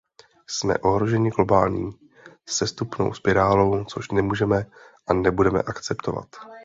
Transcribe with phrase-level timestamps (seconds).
[0.47, 1.91] Jsme ohroženi globální
[2.45, 4.65] sestupnou spirálou, což nemůžeme
[5.07, 6.27] a nebudeme akceptovat.